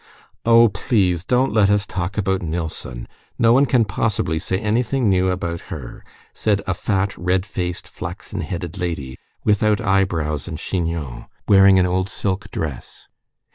"Oh, 0.47 0.67
please, 0.67 1.23
don't 1.23 1.53
let 1.53 1.69
us 1.69 1.85
talk 1.85 2.17
about 2.17 2.41
Nilsson! 2.41 3.07
No 3.37 3.53
one 3.53 3.67
can 3.67 3.85
possibly 3.85 4.39
say 4.39 4.57
anything 4.57 5.07
new 5.07 5.29
about 5.29 5.61
her," 5.69 6.03
said 6.33 6.59
a 6.65 6.73
fat, 6.73 7.15
red 7.19 7.45
faced, 7.45 7.87
flaxen 7.87 8.41
headed 8.41 8.79
lady, 8.79 9.19
without 9.43 9.79
eyebrows 9.79 10.47
and 10.47 10.57
chignon, 10.57 11.27
wearing 11.47 11.77
an 11.77 11.85
old 11.85 12.09
silk 12.09 12.49
dress. 12.49 13.09